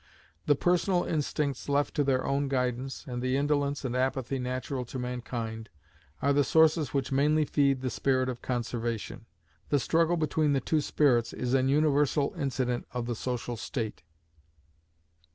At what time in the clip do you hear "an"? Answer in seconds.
11.53-11.69